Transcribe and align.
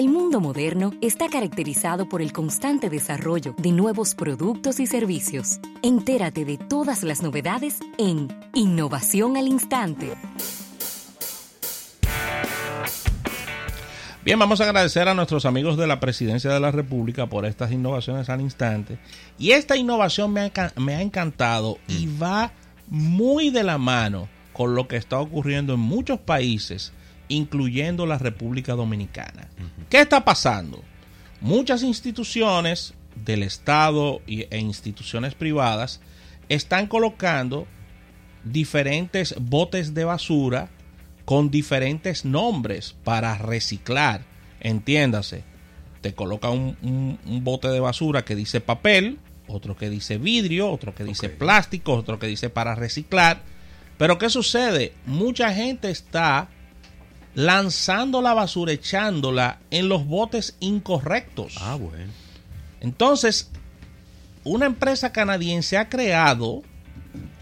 El 0.00 0.08
mundo 0.08 0.40
moderno 0.40 0.94
está 1.02 1.28
caracterizado 1.28 2.08
por 2.08 2.22
el 2.22 2.32
constante 2.32 2.88
desarrollo 2.88 3.54
de 3.58 3.70
nuevos 3.70 4.14
productos 4.14 4.80
y 4.80 4.86
servicios. 4.86 5.60
Entérate 5.82 6.46
de 6.46 6.56
todas 6.56 7.02
las 7.02 7.20
novedades 7.20 7.80
en 7.98 8.28
Innovación 8.54 9.36
al 9.36 9.46
Instante. 9.46 10.14
Bien, 14.24 14.38
vamos 14.38 14.62
a 14.62 14.64
agradecer 14.64 15.06
a 15.06 15.12
nuestros 15.12 15.44
amigos 15.44 15.76
de 15.76 15.86
la 15.86 16.00
Presidencia 16.00 16.50
de 16.50 16.60
la 16.60 16.70
República 16.70 17.26
por 17.26 17.44
estas 17.44 17.70
innovaciones 17.70 18.30
al 18.30 18.40
instante. 18.40 18.98
Y 19.38 19.50
esta 19.50 19.76
innovación 19.76 20.32
me 20.32 20.40
ha, 20.40 20.72
me 20.76 20.94
ha 20.94 21.02
encantado 21.02 21.76
y 21.88 22.08
va 22.16 22.52
muy 22.88 23.50
de 23.50 23.64
la 23.64 23.76
mano 23.76 24.30
con 24.54 24.74
lo 24.74 24.88
que 24.88 24.96
está 24.96 25.20
ocurriendo 25.20 25.74
en 25.74 25.80
muchos 25.80 26.18
países 26.18 26.94
incluyendo 27.30 28.04
la 28.04 28.18
República 28.18 28.74
Dominicana. 28.74 29.48
¿Qué 29.88 30.02
está 30.02 30.24
pasando? 30.24 30.84
Muchas 31.40 31.82
instituciones 31.82 32.92
del 33.24 33.42
Estado 33.42 34.20
e 34.26 34.58
instituciones 34.58 35.34
privadas 35.34 36.00
están 36.48 36.86
colocando 36.86 37.66
diferentes 38.44 39.34
botes 39.40 39.94
de 39.94 40.04
basura 40.04 40.68
con 41.24 41.50
diferentes 41.50 42.24
nombres 42.24 42.94
para 43.04 43.38
reciclar. 43.38 44.24
Entiéndase, 44.60 45.44
te 46.00 46.14
coloca 46.14 46.50
un, 46.50 47.18
bote 47.42 47.68
de 47.68 47.80
basura 47.80 48.24
que 48.24 48.34
dice 48.34 48.60
papel, 48.60 49.18
otro 49.46 49.76
que 49.76 49.88
dice 49.88 50.18
vidrio, 50.18 50.70
otro 50.70 50.94
que 50.94 51.04
dice 51.04 51.28
plástico, 51.28 51.94
otro 51.94 52.18
que 52.18 52.26
dice 52.26 52.50
para 52.50 52.74
reciclar. 52.74 53.42
Pero 53.96 54.18
¿qué 54.18 54.30
sucede? 54.30 54.94
Mucha 55.06 55.52
gente 55.52 55.90
está 55.90 56.48
lanzando 57.34 58.22
la 58.22 58.34
basura, 58.34 58.72
echándola 58.72 59.60
en 59.70 59.88
los 59.88 60.06
botes 60.06 60.56
incorrectos. 60.60 61.54
Ah, 61.60 61.76
bueno. 61.76 62.12
Entonces, 62.80 63.50
una 64.44 64.66
empresa 64.66 65.12
canadiense 65.12 65.76
ha 65.76 65.88
creado 65.88 66.62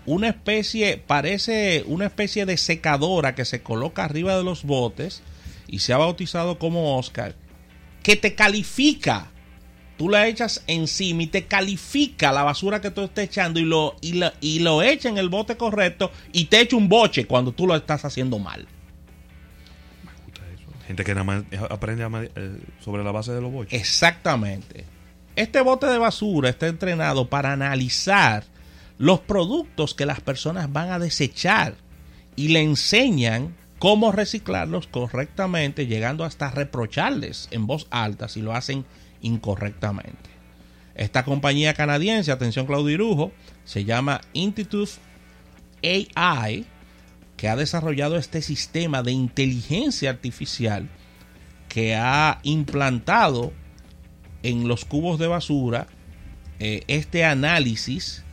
una 0.07 0.29
especie, 0.29 0.97
parece 0.97 1.85
una 1.87 2.07
especie 2.07 2.47
de 2.47 2.57
secadora 2.57 3.35
que 3.35 3.45
se 3.45 3.63
coloca 3.63 4.05
arriba 4.05 4.37
de 4.37 4.45
los 4.45 4.65
botes 4.65 5.23
y 5.67 5.81
se 5.81 5.93
ha 5.93 5.99
bautizado 5.99 6.59
como 6.59 6.99
Oscar, 6.99 7.35
que 8.03 8.17
te 8.17 8.35
califica. 8.35 9.31
Tú 9.99 10.09
la 10.09 10.29
echas 10.29 10.63
encima 10.69 11.25
y 11.25 11.27
te 11.27 11.47
califica 11.47 12.31
la 12.31 12.45
basura 12.45 12.81
que 12.81 12.93
tú 12.93 13.03
estás 13.03 13.25
echando 13.25 13.59
y 13.59 13.65
lo, 13.65 13.97
y 14.01 14.13
lo, 14.13 14.33
y 14.41 14.61
lo 14.61 14.81
echa 14.81 15.09
en 15.09 15.19
el 15.19 15.29
bote 15.29 15.57
correcto 15.57 16.13
y 16.33 16.45
te 16.45 16.61
echa 16.61 16.77
un 16.77 16.89
boche 16.89 17.27
cuando 17.27 17.51
tú 17.53 17.67
lo 17.67 17.75
estás 17.75 18.05
haciendo 18.05 18.39
mal. 18.39 18.67
Gente 20.89 21.05
que 21.05 21.13
aprende 21.13 22.31
eh, 22.35 22.61
sobre 22.81 23.05
la 23.05 23.13
base 23.13 23.31
de 23.33 23.43
los 23.43 23.53
boches. 23.53 23.79
Exactamente. 23.79 24.87
Este 25.37 25.61
bote 25.61 25.87
de 25.87 25.99
basura 25.99 26.49
está 26.49 26.67
entrenado 26.67 27.29
para 27.29 27.53
analizar 27.53 28.45
los 28.97 29.21
productos 29.21 29.95
que 29.95 30.07
las 30.07 30.23
personas 30.23 30.73
van 30.73 30.91
a 30.91 30.99
desechar 30.99 31.75
y 32.37 32.49
le 32.49 32.63
enseñan 32.63 33.55
cómo 33.79 34.13
reciclarlos 34.13 34.87
correctamente, 34.87 35.87
llegando 35.87 36.25
hasta 36.25 36.51
reprocharles 36.51 37.49
en 37.51 37.67
voz 37.67 37.87
alta 37.91 38.27
si 38.27 38.41
lo 38.41 38.55
hacen 38.55 38.87
incorrectamente. 39.21 40.31
Esta 40.95 41.23
compañía 41.23 41.75
canadiense, 41.75 42.33
atención 42.33 42.65
Claudio 42.65 42.95
Irujo, 42.95 43.33
se 43.67 43.85
llama 43.85 44.23
Institute 44.33 44.93
AI 45.83 46.65
que 47.39 47.49
ha 47.49 47.57
desarrollado 47.57 48.19
este 48.19 48.43
sistema 48.43 49.03
de 49.03 49.13
inteligencia 49.13 50.11
artificial 50.11 50.91
que 51.69 51.95
ha 51.95 52.41
implantado 52.43 53.53
en 54.43 54.69
los 54.69 54.85
cubos 54.85 55.19
de 55.19 55.29
basura 55.29 55.87
eh, 56.59 56.83
este 56.89 57.25
análisis 57.25 58.25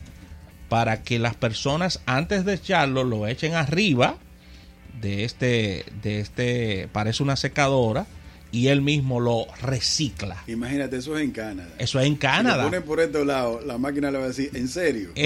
para 0.68 1.02
que 1.02 1.20
las 1.20 1.36
personas 1.36 2.02
antes 2.04 2.44
de 2.44 2.54
echarlo 2.54 3.04
lo 3.04 3.28
echen 3.28 3.54
arriba 3.54 4.16
de 5.00 5.24
este, 5.24 5.84
de 6.02 6.20
este, 6.20 6.88
parece 6.92 7.22
una 7.22 7.36
secadora, 7.36 8.06
y 8.56 8.68
él 8.68 8.80
mismo 8.80 9.20
lo 9.20 9.46
recicla. 9.60 10.42
Imagínate, 10.46 10.96
eso 10.96 11.14
es 11.18 11.22
en 11.24 11.30
Canadá. 11.30 11.68
Eso 11.78 12.00
es 12.00 12.06
en 12.06 12.16
Canadá. 12.16 12.62
Si 12.62 12.70
ponen 12.70 12.82
por 12.84 13.00
este 13.00 13.22
lado, 13.22 13.60
la 13.60 13.76
máquina 13.76 14.10
le 14.10 14.16
va 14.16 14.24
a 14.24 14.28
decir, 14.28 14.48
¿en 14.54 14.66
serio? 14.66 15.10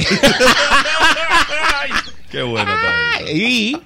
Qué 2.28 2.42
bueno 2.42 2.72
Y 3.32 3.76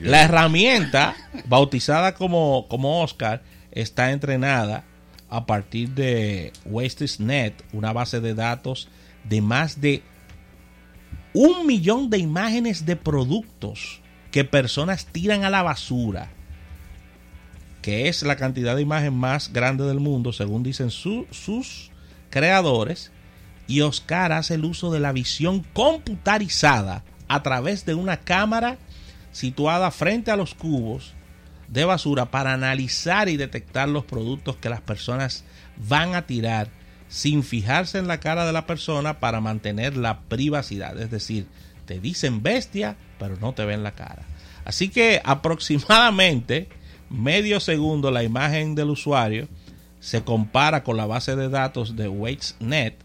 la 0.00 0.22
herramienta, 0.22 1.14
bautizada 1.44 2.14
como, 2.14 2.66
como 2.68 3.02
Oscar, 3.02 3.42
está 3.72 4.10
entrenada 4.10 4.84
a 5.28 5.44
partir 5.44 5.90
de 5.90 6.54
WasteNet, 6.64 7.62
una 7.74 7.92
base 7.92 8.22
de 8.22 8.32
datos 8.32 8.88
de 9.24 9.42
más 9.42 9.82
de 9.82 10.02
un 11.34 11.66
millón 11.66 12.08
de 12.08 12.16
imágenes 12.16 12.86
de 12.86 12.96
productos 12.96 14.00
que 14.30 14.44
personas 14.44 15.04
tiran 15.04 15.44
a 15.44 15.50
la 15.50 15.62
basura 15.62 16.30
que 17.84 18.08
es 18.08 18.22
la 18.22 18.36
cantidad 18.36 18.74
de 18.74 18.80
imagen 18.80 19.12
más 19.12 19.52
grande 19.52 19.84
del 19.84 20.00
mundo, 20.00 20.32
según 20.32 20.62
dicen 20.62 20.90
sus 20.90 21.90
creadores, 22.30 23.12
y 23.66 23.82
Oscar 23.82 24.32
hace 24.32 24.54
el 24.54 24.64
uso 24.64 24.90
de 24.90 25.00
la 25.00 25.12
visión 25.12 25.66
computarizada 25.74 27.04
a 27.28 27.42
través 27.42 27.84
de 27.84 27.92
una 27.92 28.20
cámara 28.20 28.78
situada 29.32 29.90
frente 29.90 30.30
a 30.30 30.36
los 30.36 30.54
cubos 30.54 31.12
de 31.68 31.84
basura 31.84 32.30
para 32.30 32.54
analizar 32.54 33.28
y 33.28 33.36
detectar 33.36 33.86
los 33.86 34.06
productos 34.06 34.56
que 34.56 34.70
las 34.70 34.80
personas 34.80 35.44
van 35.76 36.14
a 36.14 36.24
tirar 36.24 36.70
sin 37.08 37.42
fijarse 37.42 37.98
en 37.98 38.08
la 38.08 38.18
cara 38.18 38.46
de 38.46 38.54
la 38.54 38.64
persona 38.64 39.20
para 39.20 39.42
mantener 39.42 39.98
la 39.98 40.20
privacidad. 40.20 40.98
Es 40.98 41.10
decir, 41.10 41.48
te 41.84 42.00
dicen 42.00 42.42
bestia, 42.42 42.96
pero 43.18 43.36
no 43.36 43.52
te 43.52 43.66
ven 43.66 43.82
la 43.82 43.92
cara. 43.92 44.22
Así 44.64 44.88
que 44.88 45.20
aproximadamente 45.22 46.70
medio 47.10 47.60
segundo 47.60 48.10
la 48.10 48.22
imagen 48.22 48.74
del 48.74 48.90
usuario 48.90 49.48
se 50.00 50.22
compara 50.22 50.82
con 50.82 50.96
la 50.96 51.06
base 51.06 51.34
de 51.36 51.48
datos 51.48 51.96
de 51.96 52.08
WaitsNet 52.08 52.96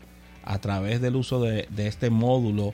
a 0.43 0.59
través 0.59 0.99
del 0.99 1.15
uso 1.15 1.41
de, 1.41 1.67
este 1.77 2.09
módulo 2.09 2.73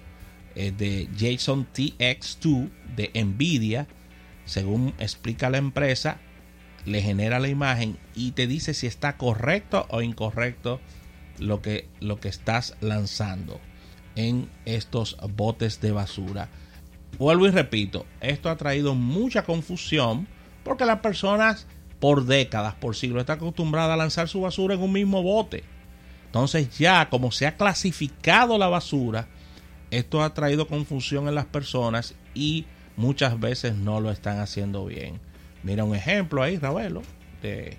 eh, 0.55 0.71
de 0.71 1.07
JSON 1.15 1.67
TX2 1.71 2.69
de 2.95 3.11
NVIDIA. 3.13 3.87
Según 4.45 4.93
explica 4.97 5.49
la 5.49 5.57
empresa, 5.57 6.19
le 6.85 7.01
genera 7.01 7.39
la 7.39 7.49
imagen 7.49 7.97
y 8.15 8.31
te 8.31 8.47
dice 8.47 8.73
si 8.73 8.87
está 8.87 9.17
correcto 9.17 9.85
o 9.89 10.01
incorrecto 10.01 10.79
lo 11.37 11.61
que, 11.61 11.87
lo 11.99 12.19
que 12.19 12.29
estás 12.29 12.75
lanzando 12.81 13.59
en 14.15 14.49
estos 14.65 15.17
botes 15.35 15.81
de 15.81 15.91
basura. 15.91 16.49
Vuelvo 17.17 17.47
y 17.47 17.51
repito, 17.51 18.05
esto 18.21 18.49
ha 18.49 18.57
traído 18.57 18.95
mucha 18.95 19.43
confusión 19.43 20.27
porque 20.65 20.83
las 20.83 20.99
personas 20.99 21.67
por 22.01 22.25
décadas, 22.25 22.73
por 22.73 22.95
siglos, 22.95 23.21
están 23.21 23.37
acostumbradas 23.37 23.93
a 23.93 23.97
lanzar 23.97 24.27
su 24.27 24.41
basura 24.41 24.73
en 24.73 24.81
un 24.81 24.91
mismo 24.91 25.23
bote. 25.23 25.63
Entonces 26.25 26.77
ya 26.77 27.07
como 27.09 27.31
se 27.31 27.47
ha 27.47 27.55
clasificado 27.55 28.57
la 28.57 28.67
basura, 28.67 29.29
esto 29.91 30.21
ha 30.21 30.33
traído 30.33 30.67
confusión 30.67 31.29
en 31.29 31.35
las 31.35 31.45
personas 31.45 32.15
y 32.33 32.65
muchas 32.97 33.39
veces 33.39 33.75
no 33.75 34.01
lo 34.01 34.11
están 34.11 34.39
haciendo 34.39 34.85
bien. 34.85 35.21
Mira 35.63 35.85
un 35.85 35.95
ejemplo 35.95 36.43
ahí, 36.43 36.57
Ravelo, 36.57 37.03
de 37.41 37.77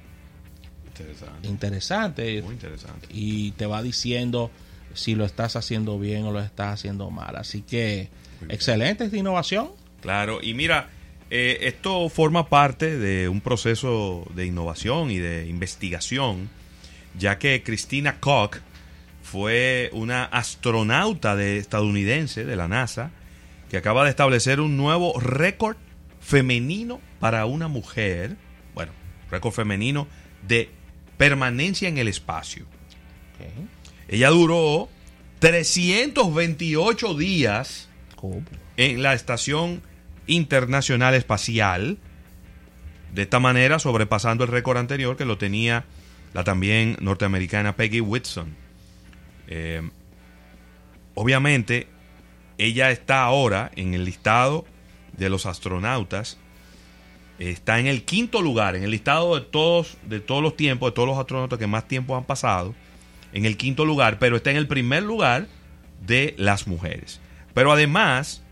interesante. 0.95 1.49
interesante. 1.49 2.43
Muy 2.43 2.55
interesante. 2.55 3.09
Y 3.11 3.51
te 3.53 3.67
va 3.67 3.83
diciendo 3.83 4.51
si 4.95 5.15
lo 5.15 5.25
estás 5.25 5.57
haciendo 5.57 5.99
bien 5.99 6.25
o 6.25 6.33
lo 6.33 6.41
estás 6.41 6.73
haciendo 6.75 7.11
mal. 7.11 7.37
Así 7.37 7.63
que 7.63 8.09
excelente 8.49 9.05
esta 9.05 9.17
innovación. 9.17 9.71
Claro, 10.01 10.39
y 10.41 10.55
mira, 10.55 10.89
eh, 11.31 11.59
esto 11.63 12.09
forma 12.09 12.49
parte 12.49 12.99
de 12.99 13.29
un 13.29 13.41
proceso 13.41 14.27
de 14.35 14.47
innovación 14.47 15.11
y 15.11 15.19
de 15.19 15.47
investigación, 15.49 16.49
ya 17.19 17.39
que 17.39 17.63
Christina 17.63 18.21
Koch 18.21 18.59
fue 19.23 19.91
una 19.93 20.25
astronauta 20.25 21.35
de 21.35 21.59
estadounidense 21.59 22.45
de 22.45 22.57
la 22.57 22.69
NASA 22.69 23.11
que 23.69 23.77
acaba 23.77 24.05
de 24.05 24.11
establecer 24.11 24.61
un 24.61 24.77
nuevo 24.77 25.19
récord 25.19 25.77
femenino 26.21 27.01
para 27.19 27.45
una 27.47 27.67
mujer, 27.67 28.37
bueno, 28.75 28.93
récord 29.31 29.53
femenino 29.53 30.07
de 30.47 30.71
permanencia 31.17 31.89
en 31.89 31.99
el 31.99 32.07
espacio. 32.07 32.67
Ella 34.09 34.31
duró 34.31 34.89
328 35.41 37.15
días 37.15 37.89
en 38.77 39.03
la 39.03 39.15
estación 39.15 39.83
internacional 40.27 41.15
espacial. 41.15 41.99
De 43.15 43.23
esta 43.23 43.41
manera, 43.41 43.79
sobrepasando 43.79 44.45
el 44.45 44.51
récord 44.51 44.79
anterior 44.79 45.17
que 45.17 45.25
lo 45.25 45.39
tenía 45.39 45.85
la 46.35 46.45
también 46.45 46.97
norteamericana 47.01 47.77
Peggy 47.77 48.01
Whitson. 48.01 48.55
Eh, 49.49 49.89
obviamente, 51.15 51.87
ella 52.59 52.91
está 52.91 53.23
ahora 53.23 53.71
en 53.77 53.95
el 53.95 54.05
listado 54.05 54.67
de 55.17 55.31
los 55.31 55.47
astronautas 55.47 56.39
Está 57.39 57.79
en 57.79 57.87
el 57.87 58.05
quinto 58.05 58.41
lugar, 58.41 58.77
en 58.77 58.83
el 58.83 58.91
listado 58.91 59.35
de 59.39 59.43
todos, 59.43 59.99
de 60.05 60.21
todos 60.21 60.43
los 60.43 60.57
tiempos, 60.57 60.91
de 60.91 60.95
todos 60.95 61.09
los 61.09 61.19
astronautas 61.19 61.59
que 61.59 61.67
más 61.67 61.87
tiempo 61.87 62.17
han 62.17 62.25
pasado. 62.25 62.75
En 63.33 63.45
el 63.45 63.59
quinto 63.59 63.85
lugar, 63.85 64.19
pero 64.19 64.37
está 64.37 64.51
en 64.51 64.57
el 64.57 64.67
primer 64.67 65.03
lugar 65.03 65.47
de 66.07 66.35
las 66.39 66.67
mujeres. 66.67 67.21
Pero 67.53 67.73
además, 67.73 68.43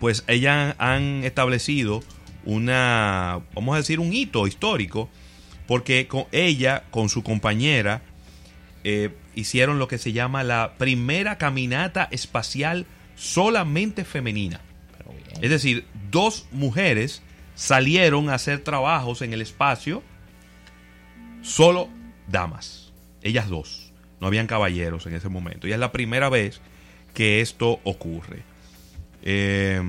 pues 0.00 0.24
ellas 0.26 0.74
han 0.78 1.22
establecido 1.24 2.02
una, 2.44 3.40
vamos 3.54 3.74
a 3.74 3.78
decir, 3.78 4.00
un 4.00 4.12
hito 4.12 4.46
histórico, 4.46 5.08
porque 5.66 6.08
con 6.08 6.24
ella, 6.32 6.84
con 6.90 7.08
su 7.08 7.22
compañera, 7.22 8.02
eh, 8.82 9.10
hicieron 9.34 9.78
lo 9.78 9.88
que 9.88 9.98
se 9.98 10.12
llama 10.12 10.42
la 10.42 10.74
primera 10.78 11.38
caminata 11.38 12.08
espacial 12.10 12.86
solamente 13.14 14.04
femenina. 14.04 14.60
Es 15.42 15.50
decir, 15.50 15.86
dos 16.10 16.46
mujeres 16.50 17.22
salieron 17.54 18.30
a 18.30 18.34
hacer 18.34 18.60
trabajos 18.60 19.22
en 19.22 19.32
el 19.32 19.42
espacio, 19.42 20.02
solo 21.42 21.88
damas, 22.26 22.92
ellas 23.22 23.48
dos, 23.48 23.92
no 24.20 24.26
habían 24.26 24.46
caballeros 24.46 25.06
en 25.06 25.14
ese 25.14 25.28
momento. 25.28 25.68
Y 25.68 25.72
es 25.72 25.78
la 25.78 25.92
primera 25.92 26.30
vez 26.30 26.60
que 27.12 27.40
esto 27.40 27.80
ocurre. 27.84 28.49
Eh, 29.22 29.82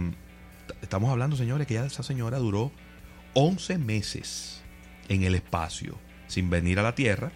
estamos 0.82 1.10
hablando, 1.12 1.36
señores, 1.36 1.68
que 1.68 1.76
ya 1.76 1.86
esa 1.86 2.04
señora 2.04 2.38
duró 2.38 2.72
11 3.34 3.78
meses 3.78 4.62
en 5.10 5.24
el 5.24 5.36
espacio 5.36 5.98
sin 6.28 6.50
venir 6.50 6.80
a 6.80 6.84
la 6.84 6.96
Tierra. 6.96 7.32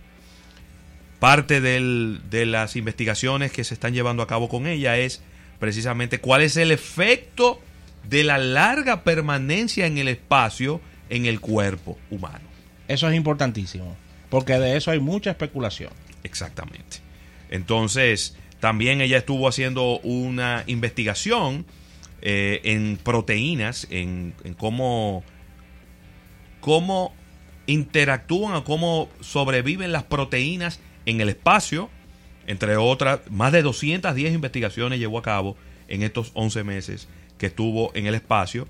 Parte 1.19 1.61
de 1.61 2.45
las 2.45 2.75
investigaciones 2.75 3.51
que 3.51 3.63
se 3.63 3.73
están 3.73 3.93
llevando 3.93 4.21
a 4.21 4.27
cabo 4.27 4.49
con 4.49 4.67
ella 4.67 4.97
es 4.97 5.21
precisamente 5.59 6.19
cuál 6.19 6.41
es 6.41 6.57
el 6.57 6.71
efecto 6.71 7.61
de 8.09 8.23
la 8.23 8.37
larga 8.37 9.03
permanencia 9.03 9.85
en 9.85 9.97
el 9.97 10.07
espacio 10.07 10.81
en 11.09 11.25
el 11.25 11.39
cuerpo 11.39 11.97
humano. 12.09 12.45
Eso 12.87 13.09
es 13.09 13.15
importantísimo, 13.15 13.95
porque 14.29 14.53
de 14.53 14.77
eso 14.77 14.91
hay 14.91 14.99
mucha 14.99 15.31
especulación. 15.31 15.91
Exactamente. 16.23 16.97
Entonces, 17.49 18.35
también 18.59 19.01
ella 19.01 19.17
estuvo 19.17 19.47
haciendo 19.47 19.99
una 19.99 20.63
investigación 20.67 21.65
eh, 22.27 22.59
en 22.63 22.97
proteínas, 22.97 23.85
en, 23.91 24.33
cómo, 24.57 25.23
cómo 26.59 27.13
interactúan 27.67 28.55
o 28.55 28.63
cómo 28.63 29.09
sobreviven 29.19 29.91
las 29.91 30.05
proteínas 30.05 30.79
en 31.05 31.21
el 31.21 31.29
espacio. 31.29 31.91
Entre 32.47 32.77
otras, 32.77 33.19
más 33.29 33.51
de 33.51 33.61
210 33.61 34.33
investigaciones 34.33 34.97
llevó 34.97 35.19
a 35.19 35.21
cabo 35.21 35.55
en 35.87 36.01
estos 36.01 36.31
11 36.33 36.63
meses 36.63 37.07
que 37.37 37.45
estuvo 37.45 37.91
en 37.93 38.07
el 38.07 38.15
espacio. 38.15 38.67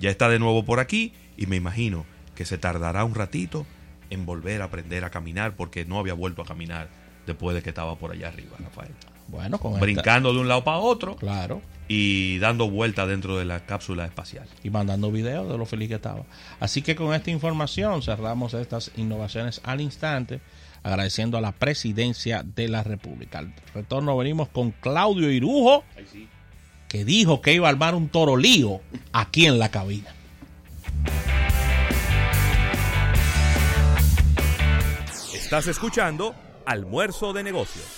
Ya 0.00 0.10
está 0.10 0.28
de 0.28 0.40
nuevo 0.40 0.64
por 0.64 0.80
aquí 0.80 1.12
y 1.36 1.46
me 1.46 1.54
imagino 1.54 2.04
que 2.34 2.44
se 2.44 2.58
tardará 2.58 3.04
un 3.04 3.14
ratito 3.14 3.66
en 4.10 4.26
volver 4.26 4.62
a 4.62 4.64
aprender 4.64 5.04
a 5.04 5.10
caminar 5.10 5.54
porque 5.54 5.84
no 5.84 6.00
había 6.00 6.14
vuelto 6.14 6.42
a 6.42 6.44
caminar 6.44 6.88
después 7.26 7.54
de 7.54 7.62
que 7.62 7.70
estaba 7.70 7.96
por 7.96 8.12
allá 8.12 8.28
arriba, 8.28 8.56
Rafael. 8.58 8.92
Bueno, 9.28 9.58
con 9.58 9.78
brincando 9.80 10.32
de 10.32 10.38
un 10.40 10.48
lado 10.48 10.62
para 10.64 10.78
otro. 10.78 11.16
Claro 11.16 11.60
y 11.88 12.38
dando 12.38 12.68
vuelta 12.68 13.06
dentro 13.06 13.38
de 13.38 13.44
la 13.44 13.60
cápsula 13.60 14.04
espacial. 14.04 14.48
Y 14.62 14.70
mandando 14.70 15.12
videos 15.12 15.48
de 15.48 15.56
lo 15.56 15.66
feliz 15.66 15.88
que 15.88 15.94
estaba. 15.96 16.24
Así 16.58 16.82
que 16.82 16.96
con 16.96 17.14
esta 17.14 17.30
información 17.30 18.02
cerramos 18.02 18.54
estas 18.54 18.90
innovaciones 18.96 19.60
al 19.64 19.80
instante, 19.80 20.40
agradeciendo 20.82 21.38
a 21.38 21.40
la 21.40 21.52
presidencia 21.52 22.42
de 22.42 22.68
la 22.68 22.82
República. 22.82 23.38
Al 23.38 23.54
retorno 23.74 24.16
venimos 24.16 24.48
con 24.48 24.72
Claudio 24.72 25.30
Irujo, 25.30 25.84
que 26.88 27.04
dijo 27.04 27.40
que 27.40 27.54
iba 27.54 27.68
a 27.68 27.70
armar 27.70 27.94
un 27.94 28.08
torolío 28.08 28.80
aquí 29.12 29.46
en 29.46 29.58
la 29.58 29.70
cabina. 29.70 30.12
Estás 35.32 35.68
escuchando 35.68 36.34
Almuerzo 36.66 37.32
de 37.32 37.42
Negocios. 37.44 37.86